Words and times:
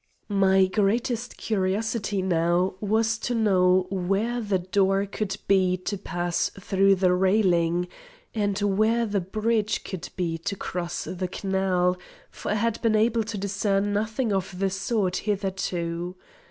My 0.29 0.65
greatest 0.65 1.37
curiosity 1.37 2.23
now 2.23 2.73
was 2.81 3.19
to 3.19 3.35
know 3.35 3.85
where 3.91 4.41
the 4.41 4.57
door 4.57 5.05
could 5.05 5.37
be 5.47 5.77
to 5.77 5.95
pass 5.95 6.49
through 6.59 6.95
the 6.95 7.13
railing, 7.13 7.87
and 8.33 8.57
where 8.59 9.05
the 9.05 9.21
bridge 9.21 9.83
could 9.83 10.09
be 10.15 10.39
to 10.39 10.55
cross 10.55 11.03
the 11.03 11.27
canal, 11.27 11.99
for 12.31 12.49
I 12.49 12.55
had 12.55 12.81
been 12.81 12.95
able 12.95 13.21
to 13.25 13.37
discern 13.37 13.93
nothing 13.93 14.33
of 14.33 14.57
the 14.57 14.71
sort 14.71 15.17
hitherto. 15.17 16.15